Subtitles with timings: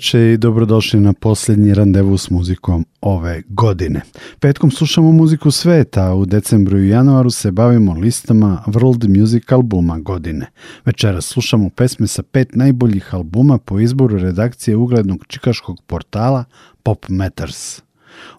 [0.00, 4.00] Dobroveče i dobrodošli na posljednji randevu s muzikom ove godine.
[4.38, 10.46] Petkom slušamo muziku sveta, u decembru i januaru se bavimo listama World Music albuma godine.
[10.84, 16.44] Večeras slušamo pesme sa pet najboljih albuma po izboru redakcije uglednog čikaškog portala
[16.82, 17.89] Pop Matters.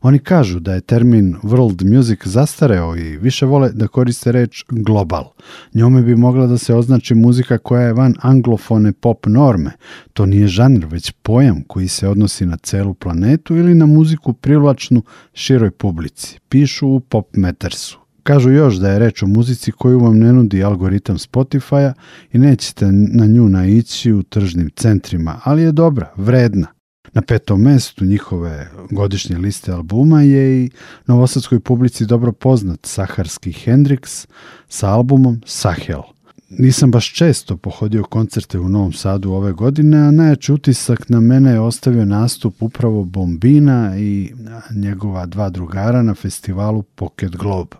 [0.01, 5.31] Oni kažu da je termin world music zastareo i više vole da koriste reč global.
[5.73, 9.71] Njome bi mogla da se označi muzika koja je van anglofone pop norme.
[10.13, 15.03] To nije žanr, već pojam koji se odnosi na celu planetu ili na muziku privlačnu
[15.33, 16.39] široj publici.
[16.49, 18.01] Pišu u Pop Mattersu.
[18.23, 21.93] Kažu još da je reč o muzici koju vam ne nudi algoritam Spotify-a
[22.31, 26.67] i nećete na nju naići u tržnim centrima, ali je dobra, vredna.
[27.13, 30.69] Na petom mestu njihove godišnje liste albuma je i
[31.07, 34.27] novosadskoj publici dobro poznat saharski Hendrix
[34.67, 36.01] sa albumom Sahel.
[36.49, 41.51] Nisam baš često pohodio koncerte u Novom Sadu ove godine, a najjači utisak na mene
[41.51, 44.33] je ostavio nastup upravo Bombina i
[44.75, 47.75] njegova dva drugara na festivalu Pocket Globe.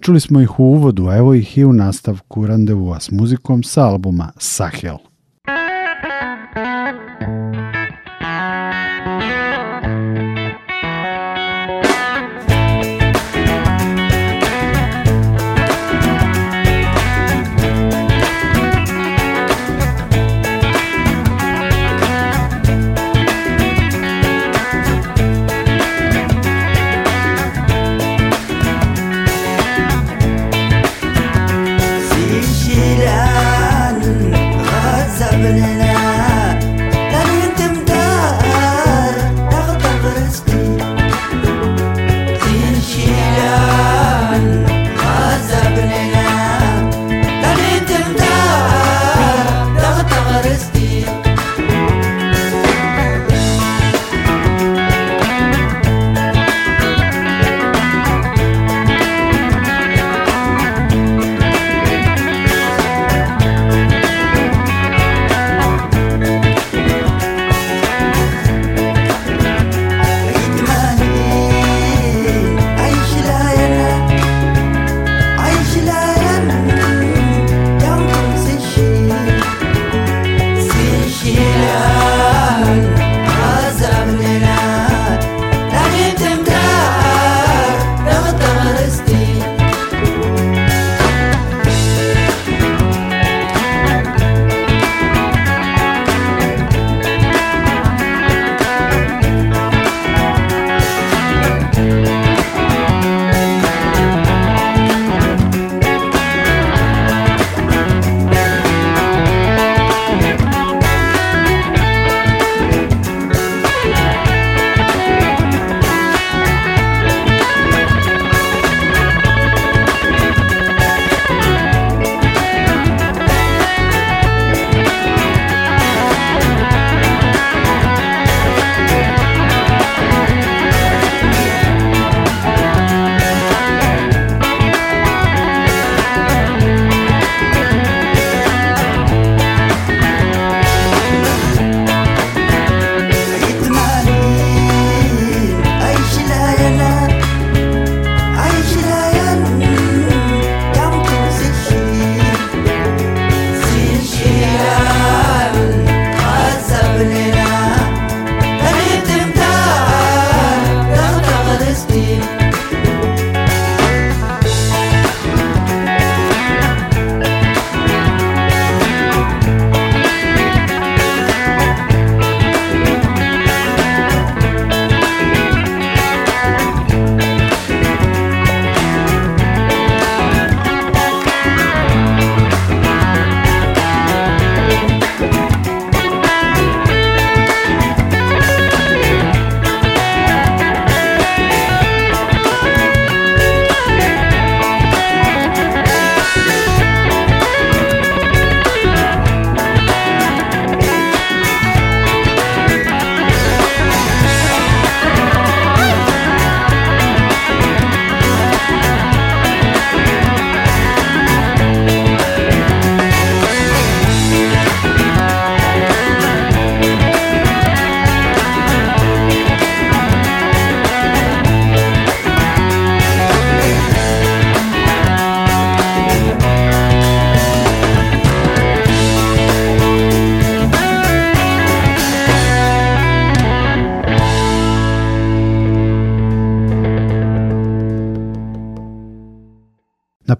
[0.00, 3.82] Čuli smo ih u uvodu, a evo ih i u nastavku randevua s muzikom sa
[3.82, 4.96] albuma Sahel.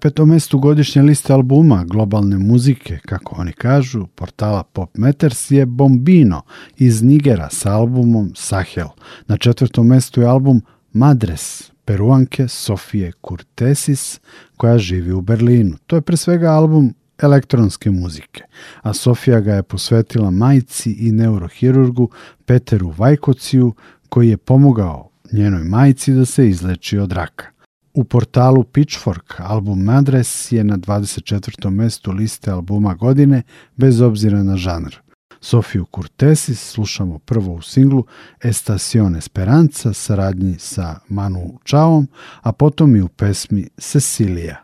[0.04, 6.42] Petom mestu godišnje liste albuma globalne muzike, kako oni kažu, portala Pop Matters je Bombino
[6.76, 8.88] iz Nigera sa albumom Sahel.
[9.26, 14.20] Na četvrtom mestu je album Madres, peruanke Sofije Kurtesis,
[14.56, 15.76] koja živi u Berlinu.
[15.86, 18.42] To je pre svega album elektronske muzike,
[18.82, 22.10] a Sofija ga je posvetila majci i neurohirurgu
[22.46, 23.72] Peteru Vajkociju,
[24.08, 27.53] koji je pomogao njenoj majci da se izleči od raka.
[27.94, 31.70] U portalu Pitchfork album Madres je na 24.
[31.70, 33.42] mestu liste albuma godine
[33.76, 34.96] bez obzira na žanr.
[35.40, 38.04] Sofiju Curtesis, slušamo prvo u singlu
[38.42, 42.08] Estacion Esperanza, saradnji sa Manu Čaom,
[42.42, 44.63] a potom i u pesmi Cecilia.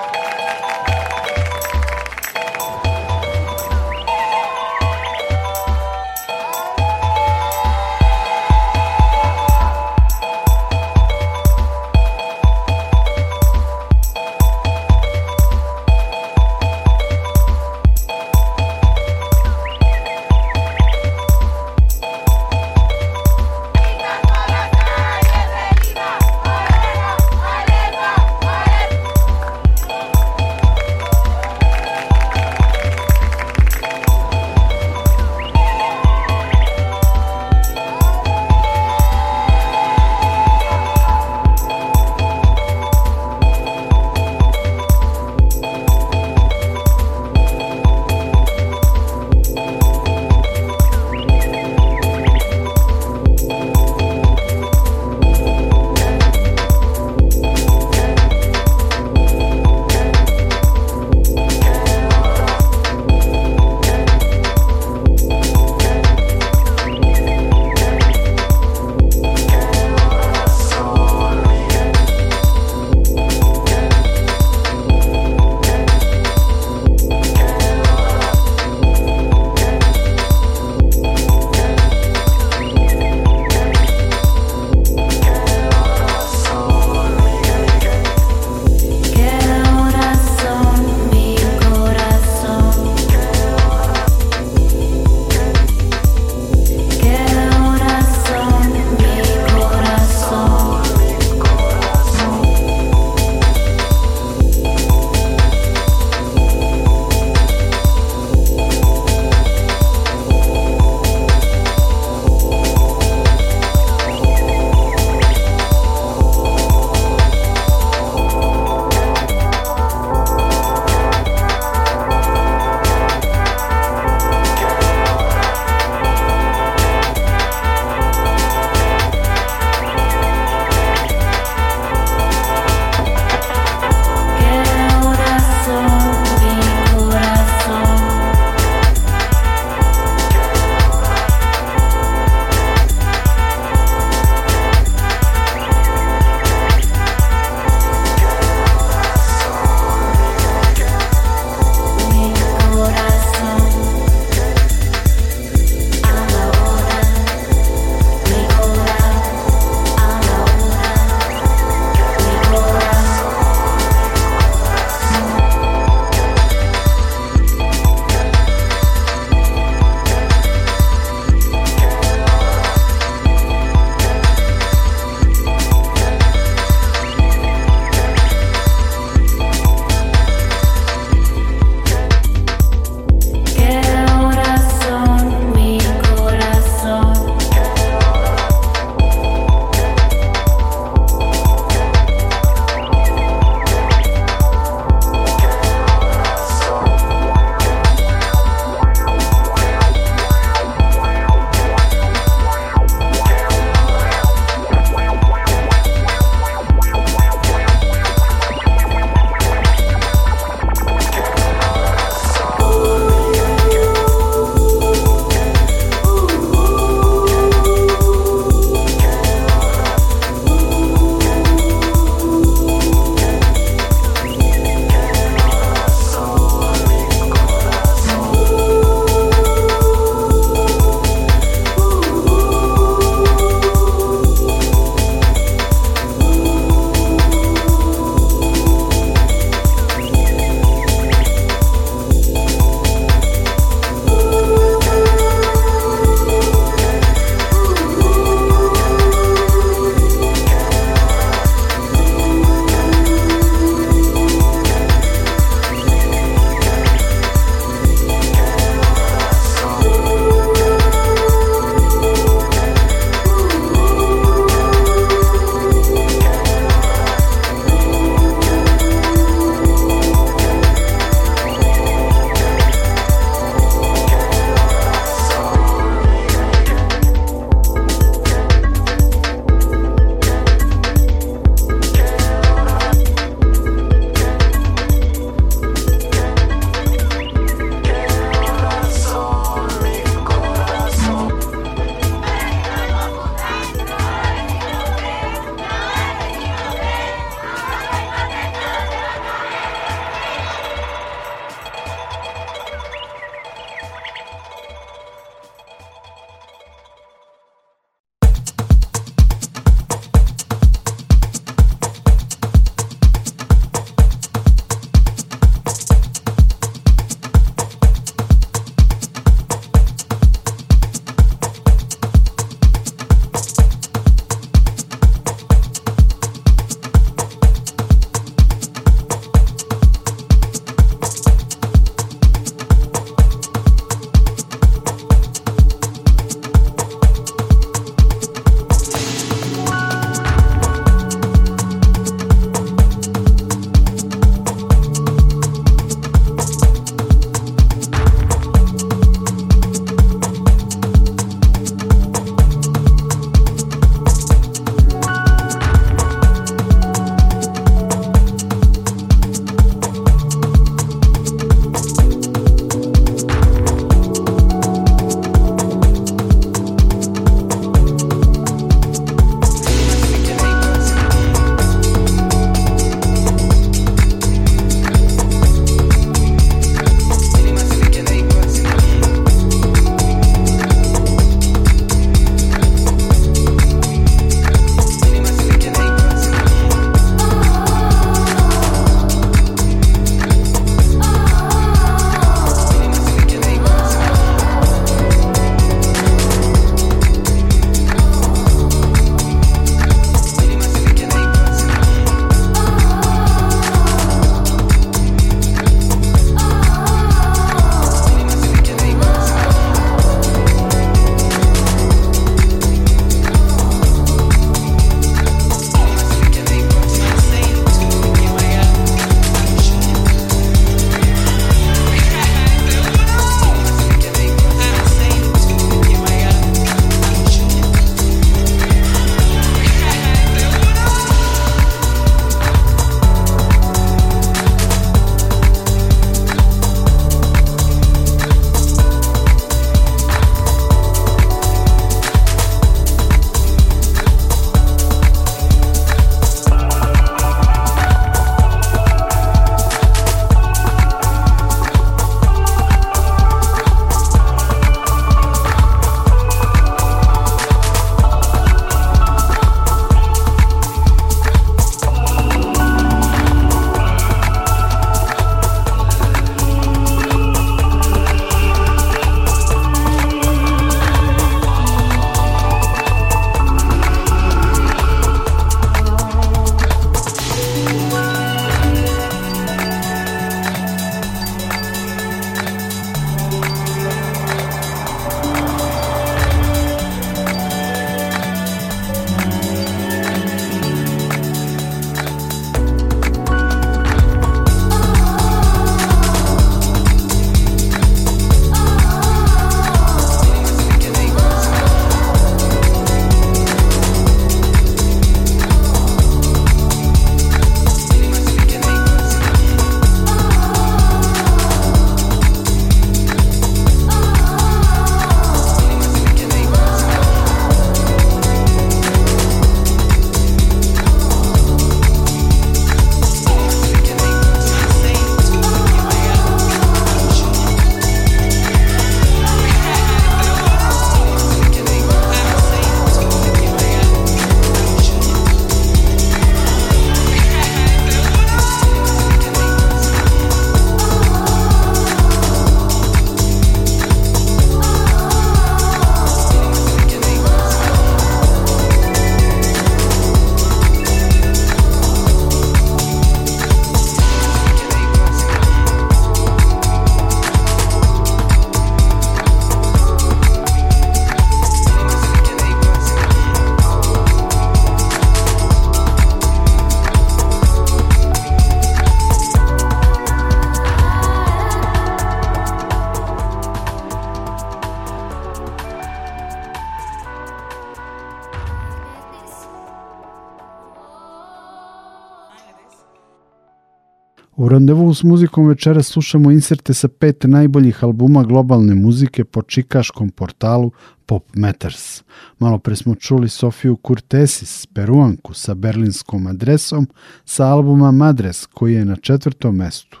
[584.60, 590.70] Randevu s muzikom večera slušamo inserte sa pet najboljih albuma globalne muzike po čikaškom portalu
[591.06, 592.02] Pop Matters.
[592.38, 596.86] Malo pre smo čuli Sofiju Kurtesis, peruanku sa berlinskom adresom,
[597.24, 600.00] sa albuma Madres koji je na četvrtom mestu.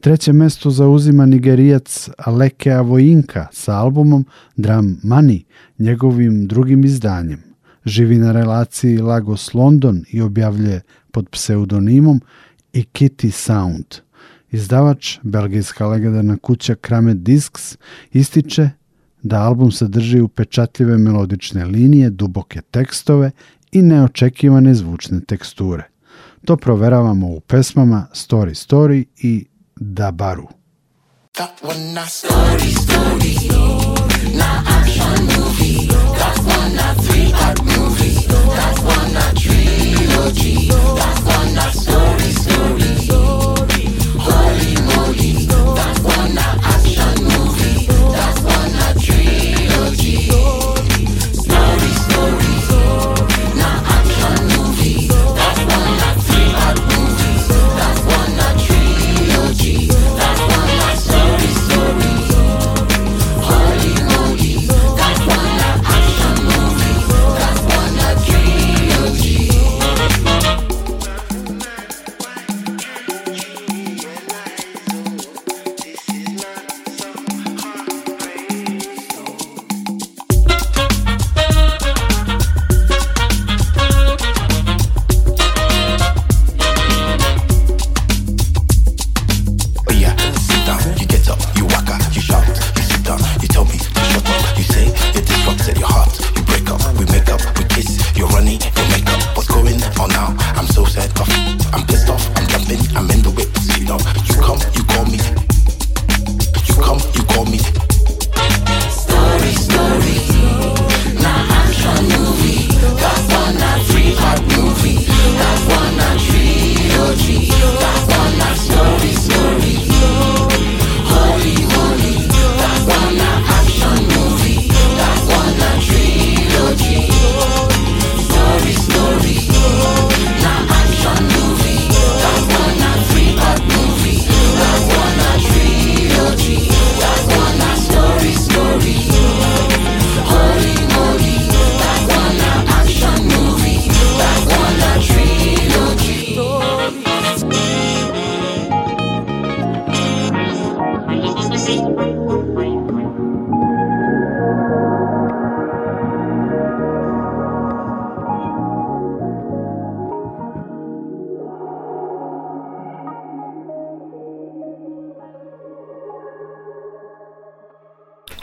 [0.00, 4.24] Treće mesto zauzima nigerijac Aleke Avojinka sa albumom
[4.56, 5.44] Drum Money,
[5.78, 7.42] njegovim drugim izdanjem.
[7.84, 10.80] Živi na relaciji Lagos London i objavljuje
[11.12, 12.20] pod pseudonimom
[12.78, 13.84] i Kitty Sound.
[14.50, 17.76] Izdavač, belgijska legendarna kuća Kramet Discs,
[18.12, 18.70] ističe
[19.22, 23.30] da album sadrži upečatljive melodične linije, duboke tekstove
[23.72, 25.88] i neočekivane zvučne teksture.
[26.44, 30.48] To proveravamo u pesmama Story Story i Dabaru.
[31.32, 33.57] That one not story, story,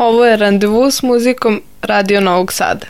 [0.05, 2.85] Ovo je randevu s muzikom Radio Novog Sada.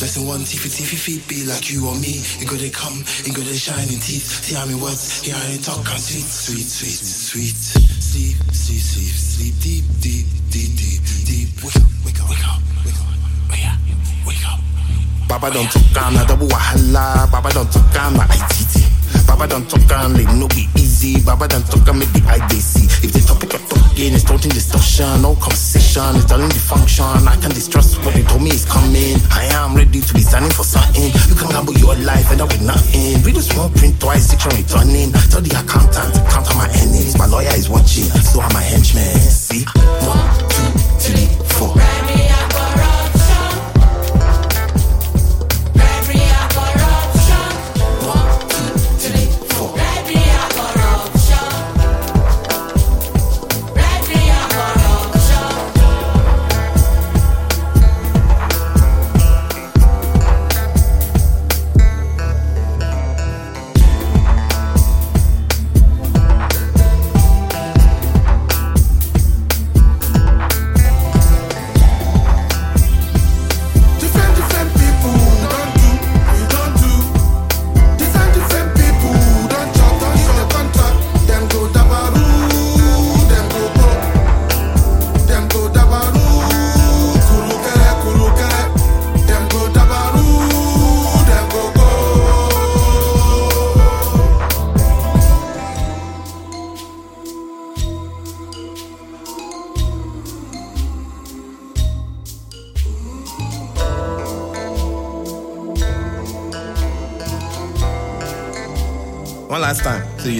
[0.00, 2.14] Lesson one, teeth for your feet be like you or me.
[2.40, 4.26] You gotta come, you gotta shine in teeth.
[4.42, 6.98] See how many words, hear how you talk, and sweet, sweet, sweet,
[7.30, 7.56] sweet.
[8.10, 11.48] Sleep, sleep, sleep, sleep deep, deep, deep, deep, deep.
[11.62, 13.14] Wake up, wake up, wake up, wake up,
[13.50, 13.78] wake up,
[14.26, 14.58] wake up.
[15.28, 17.30] Baba don't talk, I'm not double wahala.
[17.30, 18.95] Baba don't talk, I'm not ITT.
[19.26, 21.20] Baba don't talk and like no be easy.
[21.22, 22.86] Baba don't talk and make the eye they see.
[23.04, 27.04] If the topic of talking is starting discussion, no conversation, it's telling the function.
[27.26, 29.18] I can distrust what they told me is coming.
[29.30, 31.10] I am ready to be standing for something.
[31.28, 33.22] You can gamble your life and up with nothing.
[33.22, 35.12] Read a small print twice, six returning.
[35.30, 37.18] Tell the accountant to count on my earnings.
[37.18, 39.04] My lawyer is watching, so are my henchmen.
[39.20, 39.64] See,
[40.06, 40.70] one, two,
[41.02, 41.74] three, four.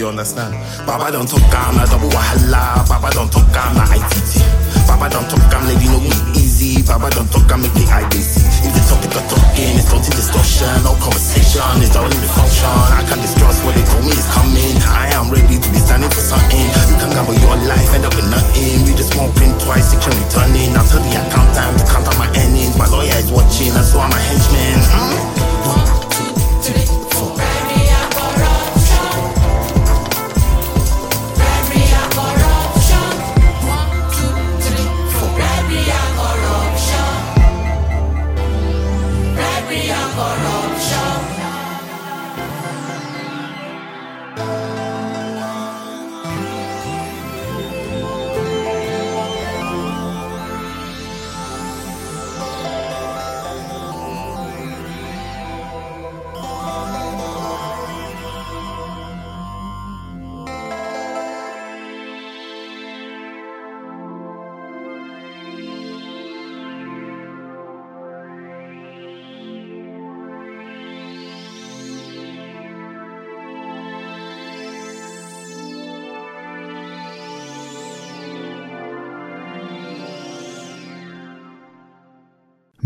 [0.07, 0.55] You understand.
[0.87, 2.87] Baba don't talk, I'm a double wahala.
[2.87, 4.39] Baba don't talk, I'm a ITT.
[4.87, 5.99] Baba don't talk, I'm lady, no
[6.31, 6.79] easy.
[6.87, 8.39] Baba don't talk, I'm make the IBC.
[8.63, 12.71] If the topic of talking, it's not discussion, no conversation, it's the only function.
[12.95, 14.79] I can't distrust what they told me is coming.
[14.87, 16.67] I am ready to be standing for something.
[16.87, 18.87] You can gamble your life, end up with nothing.
[18.87, 20.71] We just won't print twice, section returning.
[20.71, 22.79] I'll tell the account time to count out my earnings.
[22.79, 24.79] My lawyer is watching, and so are my henchmen.
[24.87, 25.46] Hmm?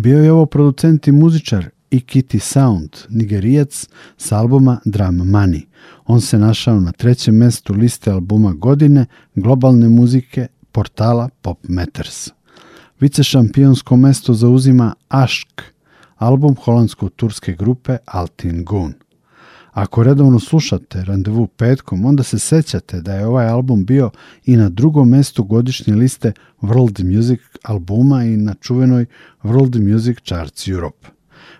[0.03, 3.87] Bio je ovo producent i muzičar i Kitty Sound, nigerijac
[4.17, 5.61] s albuma Drum Money.
[6.05, 12.29] On se našao na trećem mestu liste albuma godine globalne muzike portala Pop Matters.
[12.99, 15.61] Vice šampionsko mesto zauzima Ashk,
[16.15, 18.93] album holandsko-turske grupe Altin Gun.
[19.71, 24.11] Ako redovno slušate Randevu petkom, onda se sećate da je ovaj album bio
[24.45, 29.05] i na drugom mestu godišnje liste World Music albuma i na čuvenoj
[29.43, 31.07] World Music Charts Europe.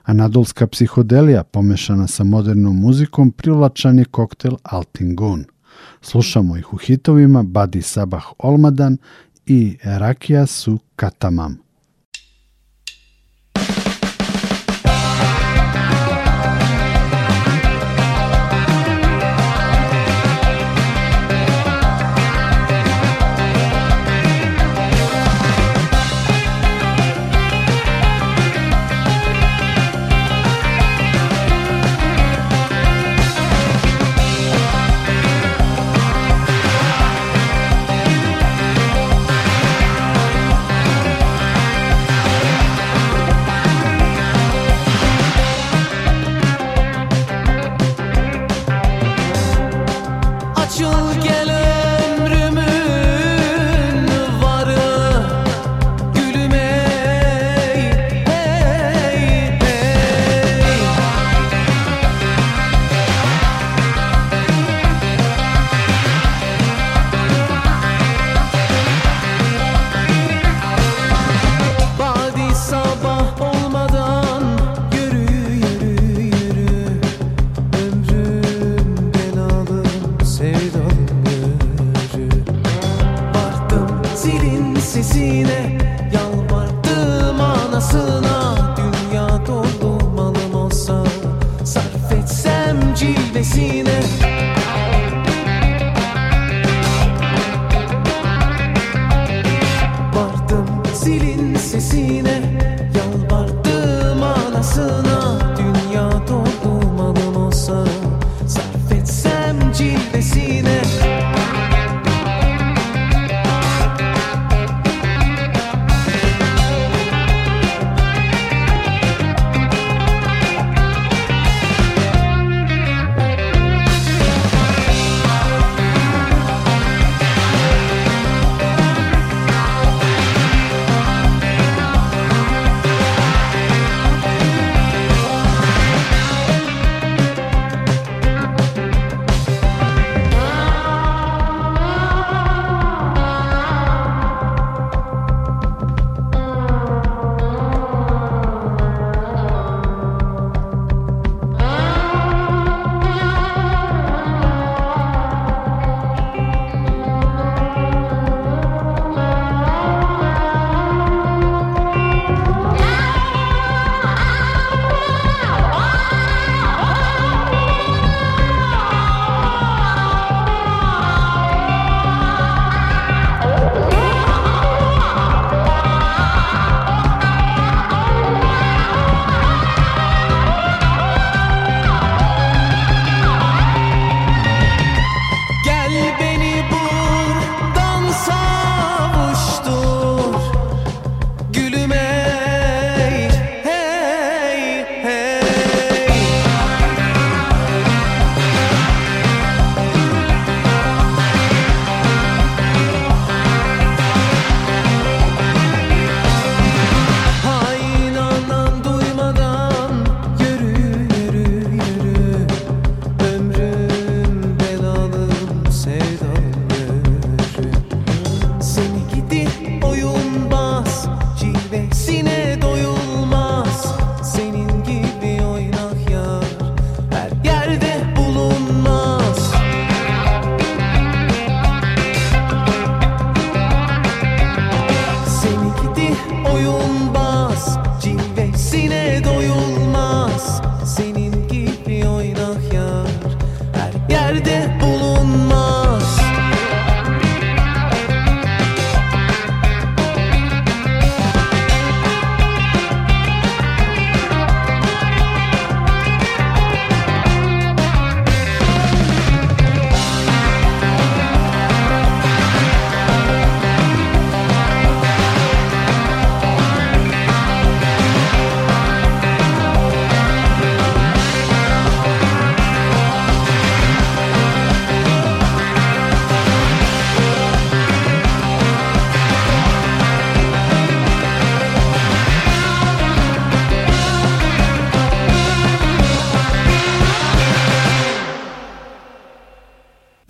[0.04, 5.46] Anadolska psihodelija pomešana sa modernom muzikom privlačan je koktel Altingun.
[6.02, 8.98] Slušamo ih u hitovima Badi Sabah Olmadan
[9.46, 11.71] i Rakija su Katamam.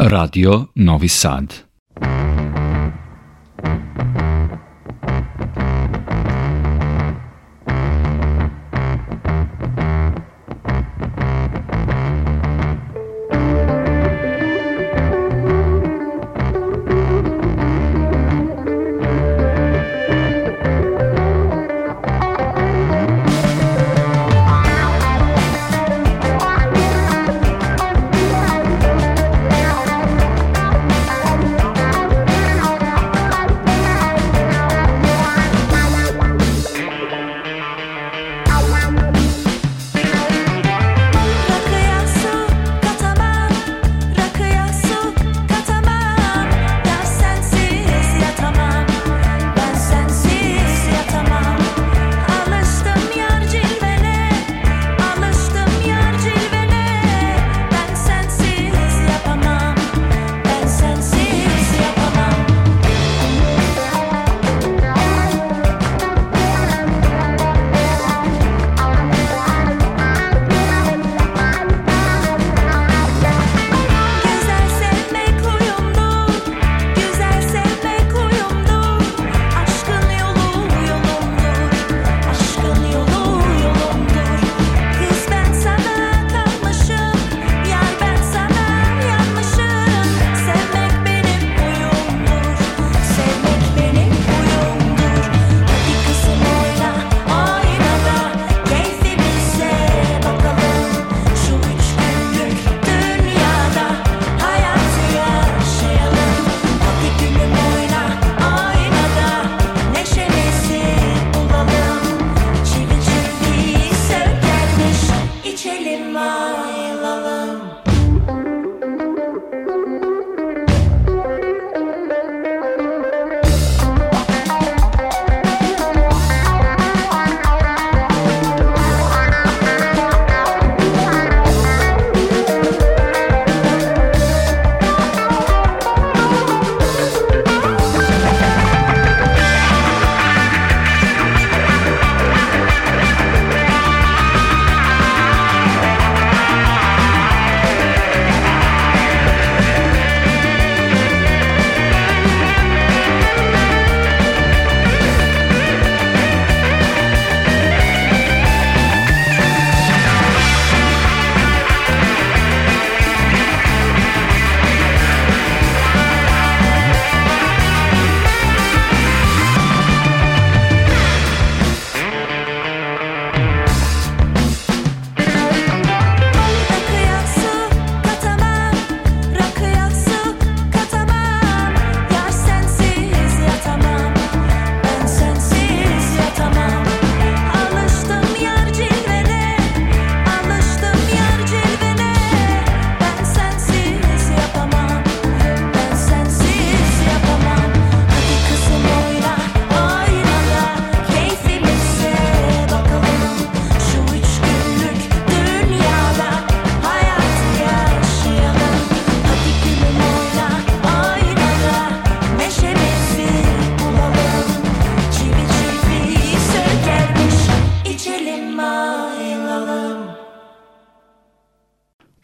[0.04, 1.71] Radio Novi Sad.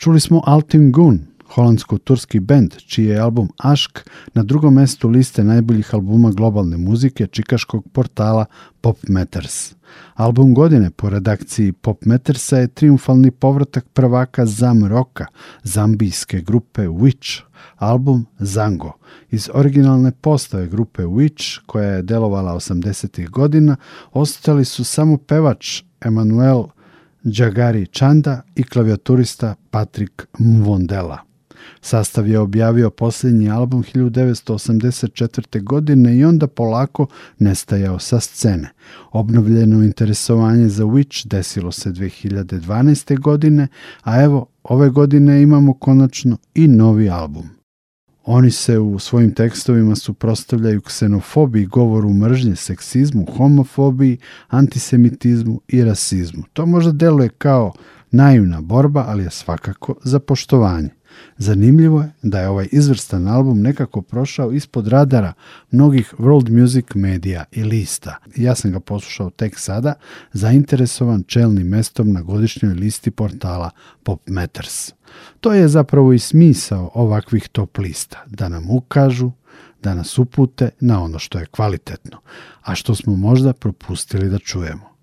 [0.08, 1.20] Čuli smo Altin Gun,
[1.54, 4.00] holandsko-turski bend, čiji je album Ašk
[4.34, 8.46] na drugom mestu liste najboljih albuma globalne muzike čikaškog portala
[8.82, 9.76] Pop Matters.
[10.16, 15.26] Album godine po redakciji Pop Mattersa je triumfalni povratak prvaka Zam Roka,
[15.64, 17.42] zambijske grupe Witch,
[17.76, 18.92] album Zango.
[19.32, 23.30] Iz originalne postave grupe Witch, koja je delovala 80.
[23.30, 23.76] godina,
[24.14, 26.64] ostali su samo pevač Emanuel
[27.28, 31.18] Džagari Čanda i klavijaturista Patrick Mvondela.
[31.82, 35.64] Sastav je objavio posljednji album 1984.
[35.64, 37.08] godine i onda polako
[37.40, 38.70] nestajao sa scene.
[39.12, 43.20] Obnovljeno interesovanje za Witch desilo se 2012.
[43.20, 43.68] godine,
[44.04, 47.57] a evo ove godine imamo konačno i novi album.
[48.30, 54.18] Oni se u svojim tekstovima suprostavljaju ksenofobiji, govoru mržnje, seksizmu, homofobiji,
[54.48, 56.44] antisemitizmu i rasizmu.
[56.54, 57.74] To možda deluje kao
[58.12, 60.90] naivna borba, ali je svakako za poštovanje.
[61.38, 65.34] Zanimljivo je da je ovaj izvrstan album nekako prošao ispod radara
[65.72, 68.16] mnogih world music medija i lista.
[68.36, 69.94] Ja sam ga poslušao tek sada,
[70.34, 73.70] zainteresovan čelnim mestom na godišnjoj listi portala
[74.04, 74.94] Pop Matters.
[75.40, 79.32] To je zapravo i smisao ovakvih top lista, da nam ukažu,
[79.84, 82.18] da nas upute na ono što je kvalitetno,
[82.62, 84.97] a što smo možda propustili da čujemo.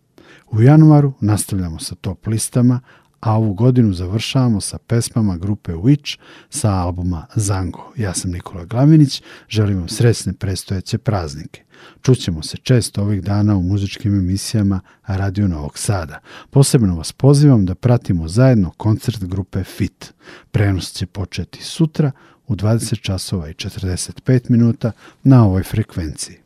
[0.51, 2.81] U januaru nastavljamo sa top listama,
[3.21, 6.19] a ovu godinu završavamo sa pesmama grupe Witch
[6.51, 7.93] sa albuma Zango.
[7.97, 11.63] Ja sam Nikola Glavinić, želim vam sresne prestojeće praznike.
[12.03, 16.21] Čućemo se često ovih dana u muzičkim emisijama Radio Novog Sada.
[16.51, 20.15] Posebno vas pozivam da pratimo zajedno koncert grupe FIT.
[20.51, 22.13] Prenos će početi sutra
[22.47, 24.93] u 20 časova i 45 minuta
[25.23, 26.37] na ovoj frekvenciji.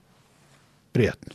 [0.92, 1.34] Prijatno.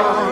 [0.05, 0.32] 아.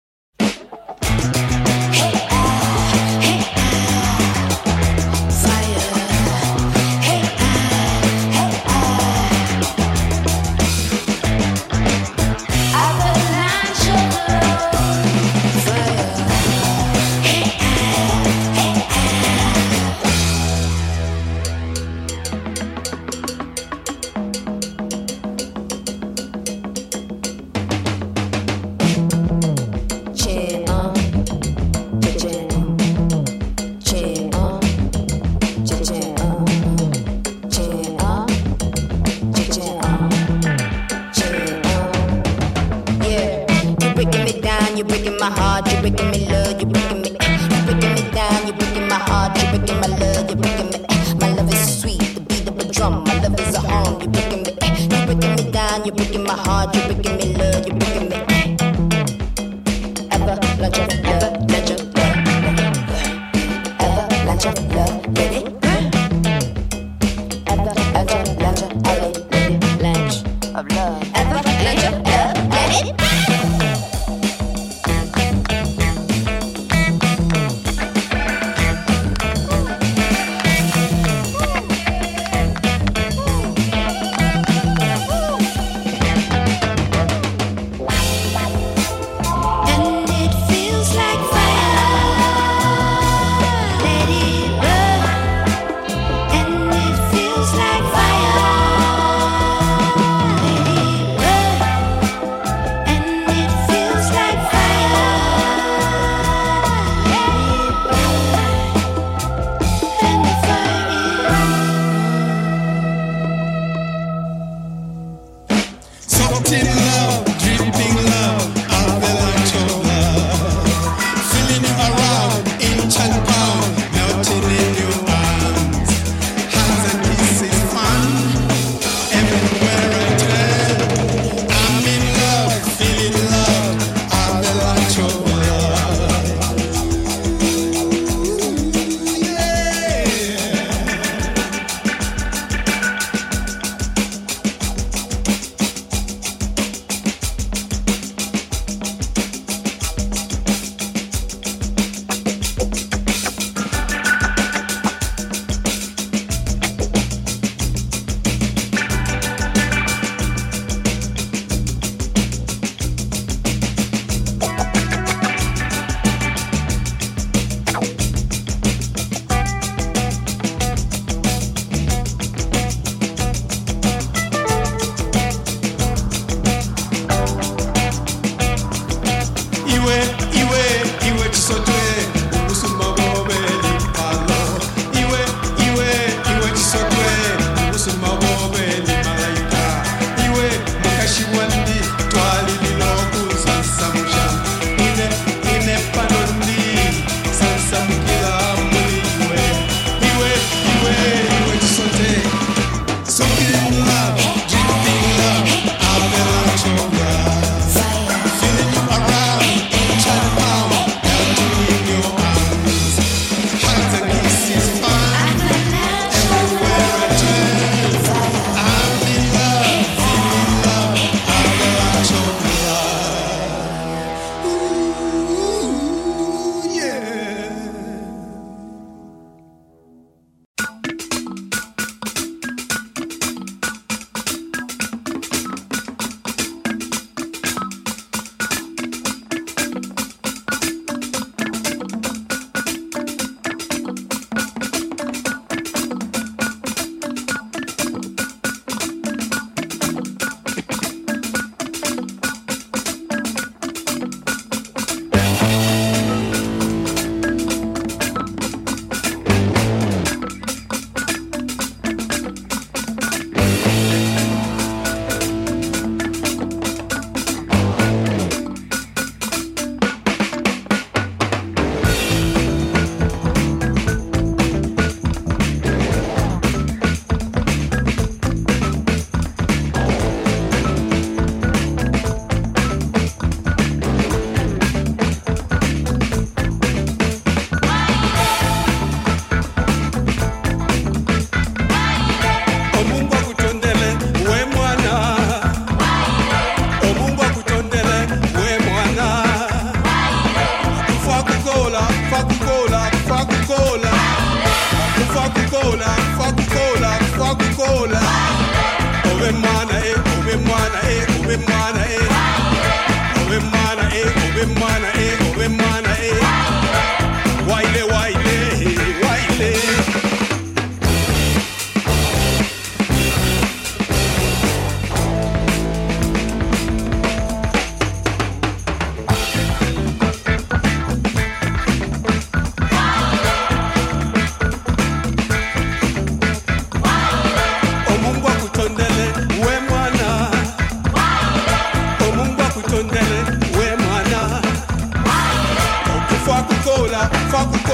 [347.29, 347.70] Foco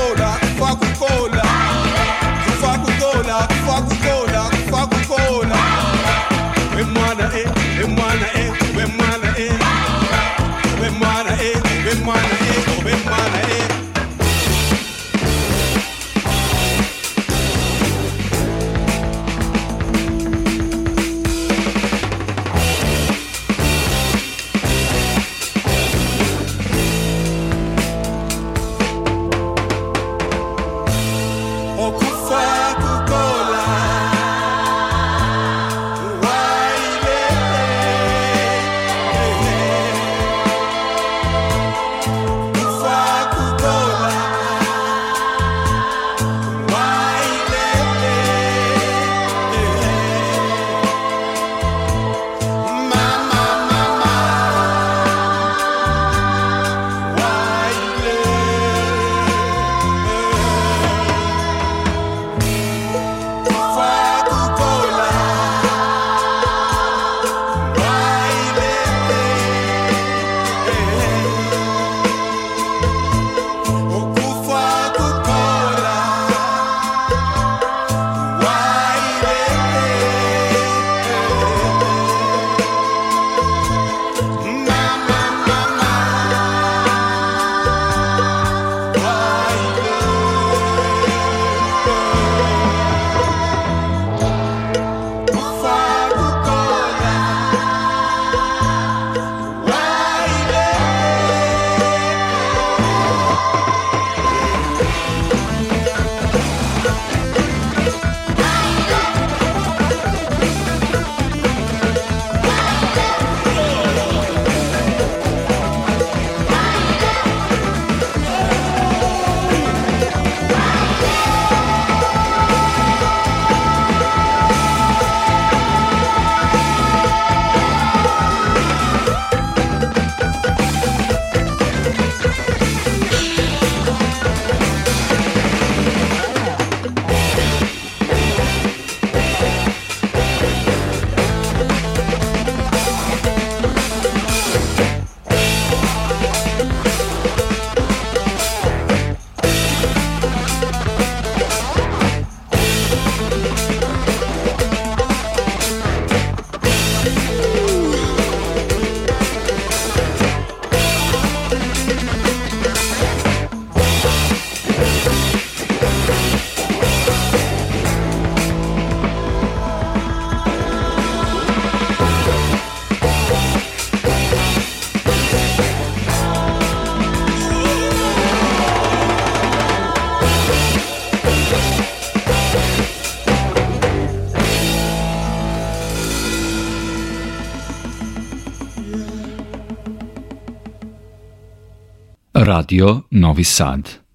[192.58, 194.07] Radio Novi Sad.